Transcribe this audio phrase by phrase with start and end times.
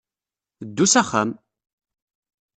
[0.67, 1.29] Ddu s axxam!